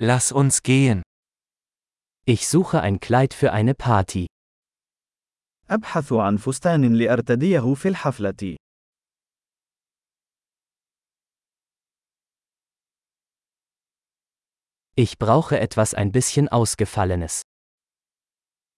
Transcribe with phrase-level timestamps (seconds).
[0.00, 1.02] Lass uns gehen.
[2.24, 4.26] Ich suche ein Kleid für eine Party.
[5.70, 8.56] أبحث عن فستان لأرتديه في الحفلة.
[14.94, 17.42] Ich brauche etwas ein bisschen Ausgefallenes.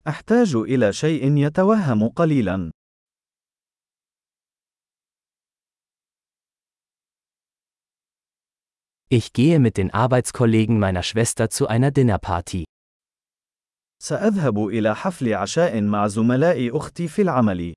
[0.09, 2.71] أحتاج إلى شيء يتوهم قليلا.
[9.09, 12.66] Ich gehe mit den Arbeitskollegen meiner Schwester zu einer Dinnerparty.
[14.02, 17.73] سأذهب إلى حفل عشاء مع زملاء أختي في العمل.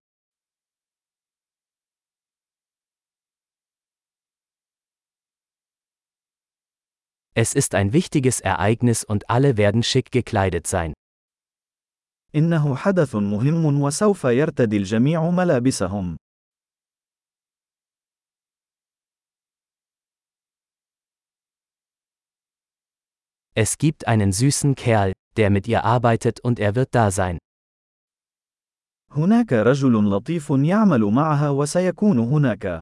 [7.35, 10.93] Es ist ein wichtiges Ereignis und alle werden schick gekleidet sein.
[12.35, 16.17] إنه حدث مهم وسوف يرتدي الجميع ملابسهم.
[23.55, 27.39] Es gibt einen süßen Kerl, der mit ihr arbeitet und er wird da sein.
[29.11, 32.81] هناك رجل لطيف يعمل معها وسيكون هناك.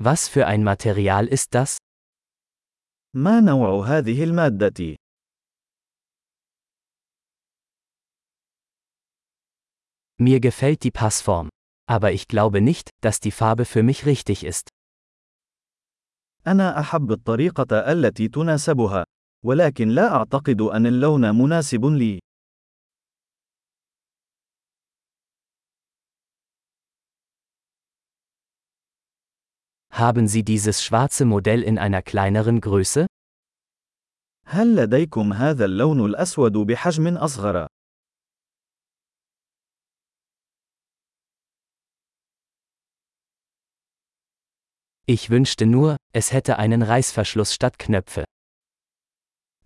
[0.00, 1.76] Was für ein Material ist das?
[3.14, 4.96] ما نوع هذه المادة؟
[10.20, 11.48] Mir gefällt die Passform.
[11.86, 14.68] Aber ich glaube nicht, dass die Farbe für mich richtig ist.
[16.46, 19.04] أنا أحب الطريقة التي تناسبها،
[19.44, 22.18] ولكن لا أعتقد أن اللون مناسب لي.
[29.90, 33.06] Haben Sie dieses schwarze Modell in einer kleineren Größe?
[34.46, 37.66] هل لديكم هذا اللون الأسود بحجم أصغر؟
[45.06, 48.24] Ich wünschte nur, es hätte einen Reißverschluss statt Knöpfe.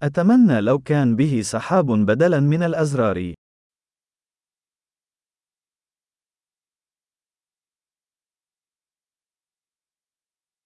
[0.03, 3.35] أتمنى لو كان به سحاب بدلاً من الأزرار.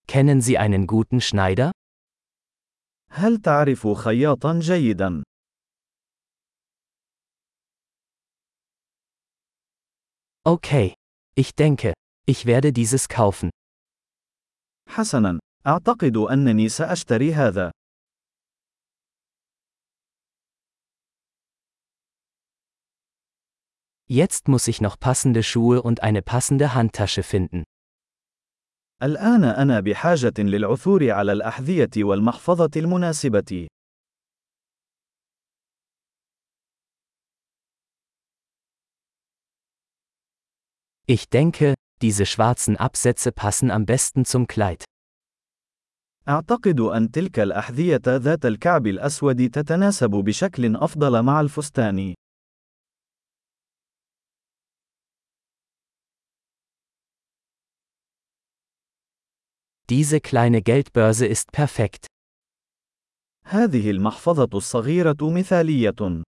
[0.06, 1.72] Kennen Sie einen guten Schneider?
[3.10, 5.22] هل تعرف خياطاً جيداً؟
[10.44, 10.94] Okay.
[11.34, 11.92] Ich denke,
[12.26, 13.50] ich werde dieses kaufen.
[14.90, 17.70] حسناً، أعتقد أنني سأشتري هذا.
[24.08, 27.64] Jetzt muss ich noch passende Schuhe und eine passende Handtasche finden.
[29.02, 33.68] الآن أنا بحاجة للعثور على الأحذية والمحفظة المناسبة.
[41.08, 44.84] Ich denke, diese schwarzen Absätze passen am besten zum Kleid.
[46.28, 52.14] أعتقد أن تلك الأحذية ذات الكعب الأسود تتناسب بشكل أفضل مع الفستان.
[59.88, 62.06] Diese kleine Geldbörse ist perfekt.
[63.44, 66.22] هذه المحفظة الصغيرة مثالية.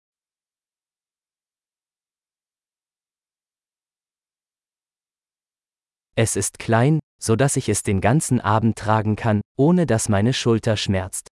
[6.18, 10.32] Es ist klein, so dass ich es den ganzen Abend tragen kann, ohne dass meine
[10.32, 11.28] Schulter schmerzt.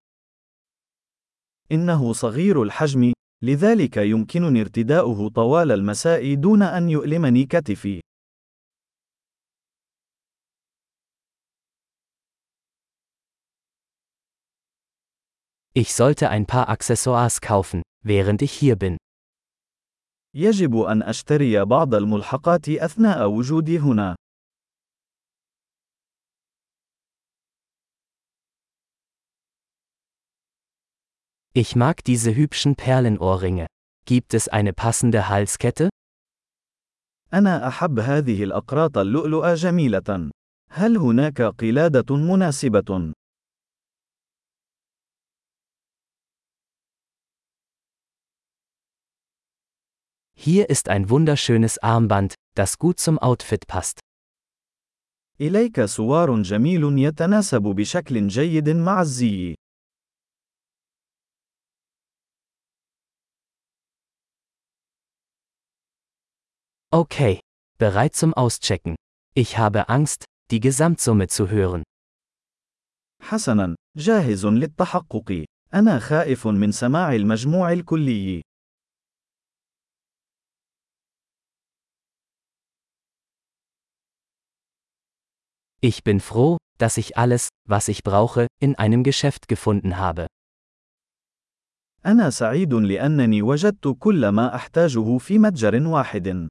[1.72, 8.00] إنه صغير الحجم، لذلك يمكنني ارتداؤه طوال المساء دون أن يؤلمني كتفي.
[15.74, 18.96] Ich sollte ein paar Accessoires kaufen, während ich hier bin.
[20.34, 24.16] يجب أن أشتري بعض الملحقات أثناء وجودي هنا.
[31.56, 33.66] Ich mag diese hübschen Perlenohrringe.
[34.06, 35.90] Gibt es eine passende Halskette?
[37.34, 40.30] أنا أحب هذه الأقراط اللؤلؤة جميلة.
[40.70, 43.12] هل هناك قلادة مناسبة؟
[50.34, 54.00] Hier ist ein wunderschönes Armband, das gut zum Outfit passt.
[55.40, 59.54] إليك سوار جميل يتناسب بشكل جيد مع الزي.
[66.90, 67.40] Okay.
[67.78, 68.96] Bereit zum Auschecken.
[69.34, 71.82] Ich habe Angst, die Gesamtsumme zu hören.
[73.22, 75.44] حسناً، جاهز للتحقق.
[75.74, 78.42] أنا خائف من سماع المجموع الكلي.
[85.84, 90.26] Ich bin froh, dass ich alles, was ich brauche, in einem Geschäft gefunden habe.
[92.06, 96.48] أنا سعيد لأنني وجدت كل ما أحتاجه في متجر واحد.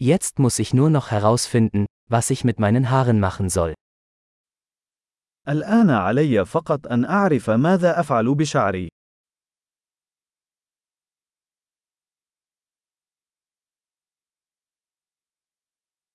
[0.00, 3.74] Jetzt muss ich nur noch herausfinden, was ich mit meinen Haaren machen soll.
[5.48, 8.88] الآن علي فقط أن أعرف ماذا أفعل بشعري.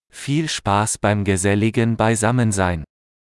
[0.09, 2.83] Viel Spaß beim geselligen Beisammensein.